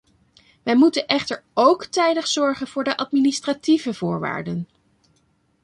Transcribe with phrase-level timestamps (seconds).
[0.63, 4.67] Wij moeten echter ook tijdig zorgen voor de administratieve voorwaarden.